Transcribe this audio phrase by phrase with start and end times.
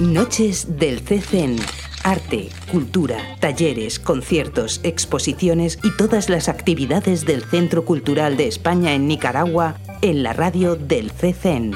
[0.00, 1.56] Noches del CCN.
[2.04, 9.08] Arte, cultura, talleres, conciertos, exposiciones y todas las actividades del Centro Cultural de España en
[9.08, 11.72] Nicaragua en la radio del CCN.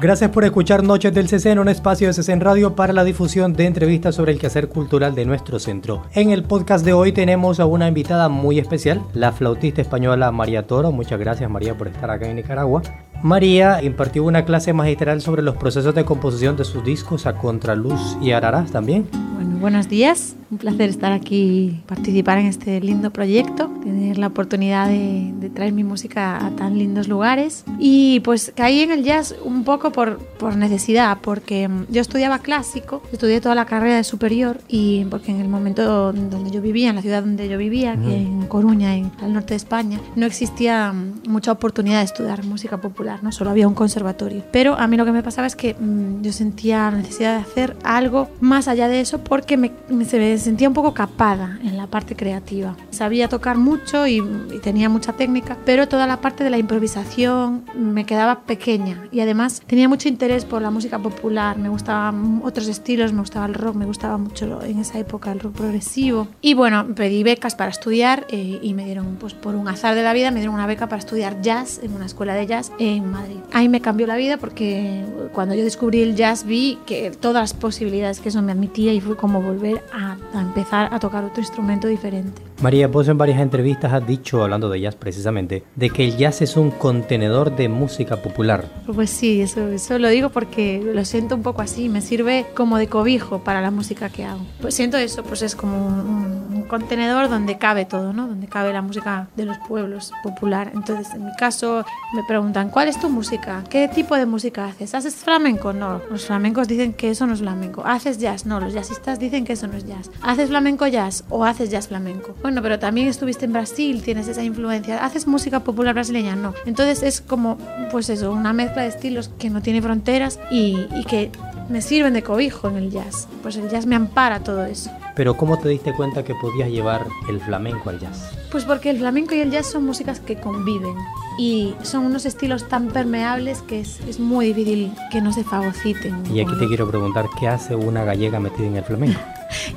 [0.00, 3.66] Gracias por escuchar Noches del CCN, un espacio de CCN Radio para la difusión de
[3.66, 6.04] entrevistas sobre el quehacer cultural de nuestro centro.
[6.14, 10.66] En el podcast de hoy tenemos a una invitada muy especial, la flautista española María
[10.66, 10.92] Toro.
[10.92, 12.80] Muchas gracias María por estar acá en Nicaragua.
[13.22, 18.16] María impartió una clase magistral sobre los procesos de composición de sus discos a contraluz
[18.22, 19.08] y ararás también.
[19.58, 20.36] Bueno, buenos días.
[20.50, 25.72] Un placer estar aquí, participar en este lindo proyecto, tener la oportunidad de, de, traer
[25.72, 27.64] mi música a tan lindos lugares.
[27.78, 32.38] Y pues caí en el jazz un poco por, por necesidad, porque mm, yo estudiaba
[32.38, 36.88] clásico, estudié toda la carrera de superior y porque en el momento donde yo vivía,
[36.88, 40.24] en la ciudad donde yo vivía, que en Coruña, en el norte de España, no
[40.24, 44.44] existía mm, mucha oportunidad de estudiar música popular, no solo había un conservatorio.
[44.50, 47.42] Pero a mí lo que me pasaba es que mmm, yo sentía la necesidad de
[47.42, 51.58] hacer algo más allá de eso porque me, me se me sentía un poco capada
[51.62, 52.76] en la parte creativa.
[52.90, 57.64] Sabía tocar mucho y, y, tenía mucha técnica, pero toda la parte de la improvisación
[57.74, 62.68] me quedaba pequeña y además tenía mucho interés por la música popular, me gustaban otros
[62.68, 66.28] estilos, me gustaba el rock, me gustaba mucho en esa época el rock progresivo.
[66.40, 70.02] Y bueno, pedí becas para estudiar eh, y me dieron, pues por un azar de
[70.02, 73.10] la vida, me dieron una beca para estudiar jazz en una escuela de jazz en
[73.10, 73.38] Madrid.
[73.52, 77.54] Ahí me cambió la vida porque cuando yo descubrí el jazz vi que todas las
[77.54, 81.88] posibilidades que eso me admitía y fue como volver a, empezar a tocar otro instrumento
[81.88, 82.47] diferente.
[82.60, 86.42] María, vos en varias entrevistas has dicho, hablando de jazz precisamente, de que el jazz
[86.42, 88.64] es un contenedor de música popular.
[88.92, 92.78] Pues sí, eso, eso lo digo porque lo siento un poco así, me sirve como
[92.78, 94.40] de cobijo para la música que hago.
[94.60, 98.26] Pues siento eso, pues es como un, un contenedor donde cabe todo, ¿no?
[98.26, 100.72] Donde cabe la música de los pueblos popular.
[100.74, 103.62] Entonces, en mi caso, me preguntan, ¿cuál es tu música?
[103.70, 104.94] ¿Qué tipo de música haces?
[104.94, 105.72] ¿Haces flamenco?
[105.72, 107.82] No, los flamencos dicen que eso no es flamenco.
[107.84, 108.46] ¿Haces jazz?
[108.46, 110.10] No, los jazzistas dicen que eso no es jazz.
[110.22, 112.34] ¿Haces flamenco jazz o haces jazz flamenco?
[112.48, 115.04] Bueno, pero también estuviste en Brasil, tienes esa influencia.
[115.04, 116.34] ¿Haces música popular brasileña?
[116.34, 116.54] No.
[116.64, 117.58] Entonces es como,
[117.92, 121.30] pues eso, una mezcla de estilos que no tiene fronteras y, y que
[121.68, 123.28] me sirven de cobijo en el jazz.
[123.42, 124.90] Pues el jazz me ampara todo eso.
[125.14, 128.30] Pero ¿cómo te diste cuenta que podías llevar el flamenco al jazz?
[128.50, 130.94] Pues porque el flamenco y el jazz son músicas que conviven
[131.38, 136.24] y son unos estilos tan permeables que es, es muy difícil que no se fagociten.
[136.34, 139.20] Y aquí te quiero preguntar, ¿qué hace una gallega metida en el flamenco?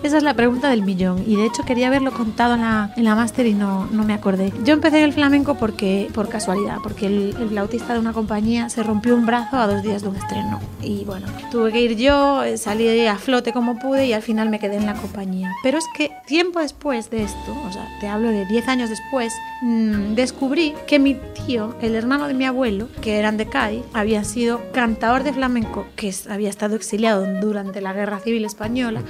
[0.04, 3.04] Esa es la pregunta del millón y de hecho quería haberlo contado en la, en
[3.04, 4.54] la máster y no, no me acordé.
[4.64, 8.84] Yo empecé el flamenco porque, por casualidad, porque el, el flautista de una compañía se
[8.84, 12.44] rompió un brazo a dos días de un estreno y bueno, tuve que ir yo,
[12.44, 15.52] eh, salí a flote como pude y al final me quedé en la compañía.
[15.64, 19.34] Pero es que tiempo después de esto, o sea, te hablo de 10 años después,
[19.62, 21.16] mmm, descubrí que mi
[21.46, 25.86] tío, el hermano de mi abuelo, que eran de Cádiz, había sido cantador de flamenco,
[25.96, 29.02] que había estado exiliado durante la Guerra Civil Española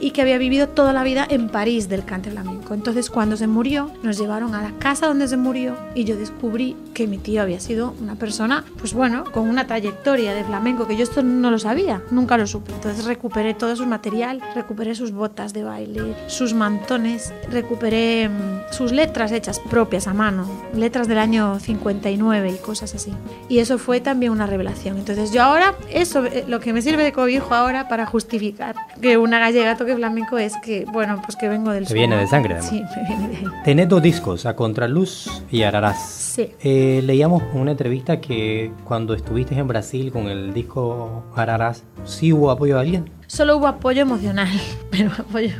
[0.00, 2.74] y que había vivido toda la vida en París del cante flamenco.
[2.74, 6.76] Entonces cuando se murió nos llevaron a la casa donde se murió y yo descubrí
[6.92, 10.96] que mi tío había sido una persona, pues bueno, con una trayectoria de flamenco que
[10.96, 12.72] yo esto no lo sabía, nunca lo supe.
[12.72, 18.92] Entonces recuperé todo su material, recuperé sus botas de baile, sus mantones, recuperé mmm, sus
[18.92, 23.12] letras hechas propias a mano, letras del año 59 y cosas así.
[23.48, 24.98] Y eso fue también una revelación.
[24.98, 29.16] Entonces yo ahora, eso, eh, lo que me sirve de cobijo ahora para justificar que
[29.16, 32.54] una gallega toque flamenco es que, bueno, pues que vengo del Te viene de sangre,
[32.54, 32.70] además.
[32.70, 33.44] Sí, me viene de ahí.
[33.64, 35.98] Tenés dos discos, A Contraluz y Ararás.
[36.00, 36.52] Sí.
[36.60, 42.32] Eh, leíamos en una entrevista que cuando estuviste en Brasil con el disco Ararás, ¿sí
[42.32, 43.17] hubo apoyo de alguien?
[43.28, 44.48] Solo hubo apoyo emocional,
[44.90, 45.52] pero apoyo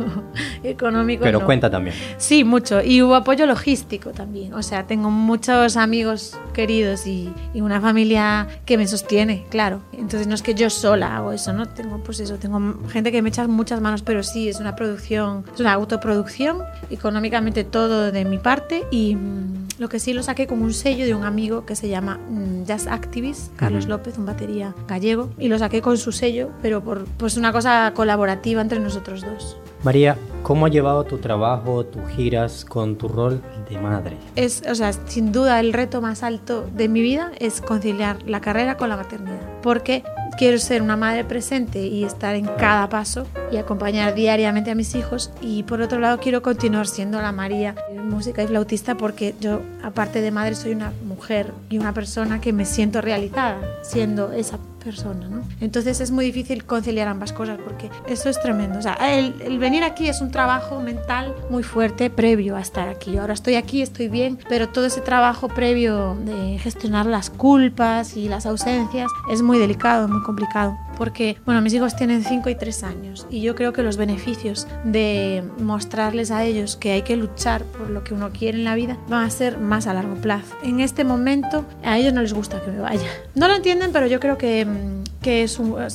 [0.65, 1.23] económico.
[1.23, 1.45] Pero no.
[1.45, 1.95] cuenta también.
[2.17, 2.83] Sí, mucho.
[2.83, 4.55] Y hubo apoyo logístico también.
[4.55, 9.83] O sea, tengo muchos amigos queridos y, y, una familia que me sostiene, claro.
[9.93, 11.69] Entonces no es que yo sola hago eso, ¿no?
[11.69, 12.59] Tengo, pues eso, tengo
[12.89, 17.65] gente que me echa muchas manos, pero sí, es una producción, es una autoproducción, económicamente
[17.65, 21.15] todo de mi parte y mmm, lo que sí lo saqué con un sello de
[21.15, 23.91] un amigo que se llama mmm, Jazz Activist, Carlos uh -huh.
[23.91, 27.93] López, un batería gallego, y lo saqué con su sello, pero por pues una cosa
[27.94, 29.56] colaborativa entre nosotros dos.
[29.85, 34.17] María, ¿cómo ha llevado tu trabajo, tus giras con tu rol de madre?
[34.35, 38.41] Es, o sea, sin duda el reto más alto de mi vida es conciliar la
[38.41, 40.02] carrera con la maternidad, porque
[40.37, 44.94] quiero ser una madre presente y estar en cada paso y acompañar diariamente a mis
[44.94, 47.75] hijos y por otro lado quiero continuar siendo la María
[48.08, 52.52] música y flautista porque yo aparte de madre soy una mujer y una persona que
[52.52, 55.43] me siento realizada siendo esa persona, ¿no?
[55.60, 58.78] Entonces es muy difícil conciliar ambas cosas porque eso es tremendo.
[58.78, 62.88] O sea, el, el, venir aquí es un trabajo mental muy fuerte previo a estar
[62.88, 63.12] aquí.
[63.12, 68.16] Yo ahora estoy aquí, estoy bien, pero todo ese trabajo previo de gestionar las culpas
[68.16, 70.78] y las ausencias es muy delicado, muy complicado.
[70.99, 74.67] Porque, bueno, mis hijos tienen 5 y 3 años y yo creo que los beneficios
[74.85, 78.75] de mostrarles a ellos que hay que luchar por lo que uno quiere en la
[78.75, 80.56] vida van a ser más a largo plazo.
[80.62, 83.06] En este momento a ellos no les gusta que me vaya.
[83.35, 85.05] No lo entienden, pero yo creo que mm,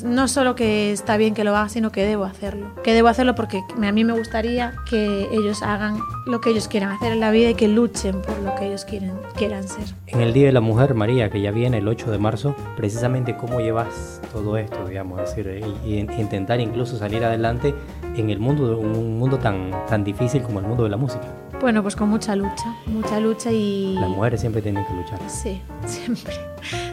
[0.04, 2.74] no solo que está bien que lo haga, sino que debo hacerlo.
[2.84, 6.92] Que debo hacerlo porque a mí me gustaría que ellos hagan lo que ellos quieran
[6.92, 9.86] hacer en la vida y que luchen por lo que ellos quieren, quieran ser.
[10.08, 13.36] En el Día de la Mujer, María, que ya viene el 8 de marzo, precisamente
[13.36, 17.74] cómo llevas todo esto, digamos, decir, y, intentar incluso salir adelante
[18.16, 21.43] en el mundo, un mundo tan, tan difícil como el mundo de la música.
[21.64, 23.96] Bueno, pues con mucha lucha, mucha lucha y...
[23.98, 25.18] Las mujeres siempre tienen que luchar.
[25.30, 26.34] Sí, siempre.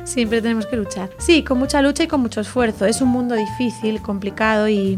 [0.05, 1.11] Siempre tenemos que luchar.
[1.19, 2.87] Sí, con mucha lucha y con mucho esfuerzo.
[2.87, 4.96] Es un mundo difícil, complicado y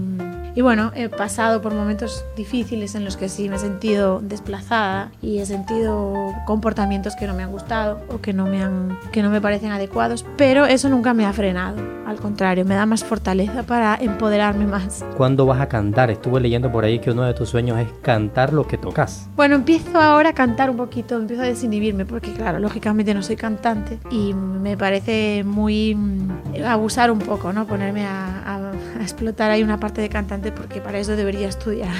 [0.54, 5.10] y bueno, he pasado por momentos difíciles en los que sí me he sentido desplazada
[5.22, 9.22] y he sentido comportamientos que no me han gustado o que no me, han, que
[9.22, 11.76] no me parecen adecuados, pero eso nunca me ha frenado.
[12.06, 15.04] Al contrario, me da más fortaleza para empoderarme más.
[15.16, 16.10] ¿Cuándo vas a cantar?
[16.10, 19.28] Estuve leyendo por ahí que uno de tus sueños es cantar lo que tocas.
[19.36, 23.36] Bueno, empiezo ahora a cantar un poquito, empiezo a desinhibirme porque claro, lógicamente no soy
[23.36, 27.66] cantante y me parece muy mm, abusar un poco, ¿no?
[27.66, 28.72] Ponerme a, a
[29.02, 31.94] explotar ahí una parte de cantante porque para eso debería estudiar.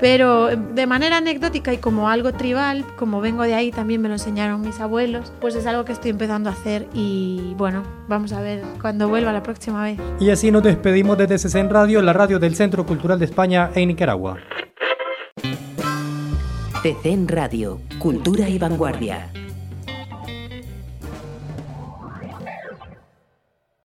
[0.00, 4.14] Pero de manera anecdótica y como algo tribal, como vengo de ahí, también me lo
[4.14, 8.40] enseñaron mis abuelos, pues es algo que estoy empezando a hacer y bueno, vamos a
[8.40, 10.00] ver cuando vuelva la próxima vez.
[10.18, 13.88] Y así nos despedimos desde CCN Radio, la radio del Centro Cultural de España en
[13.88, 14.38] Nicaragua.
[16.82, 19.30] CCN Radio, Cultura y Vanguardia.